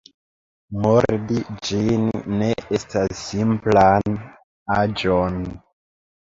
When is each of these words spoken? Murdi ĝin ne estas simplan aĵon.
Murdi 0.85 1.41
ĝin 1.69 2.09
ne 2.41 2.49
estas 2.79 3.21
simplan 3.27 4.19
aĵon. 4.81 5.41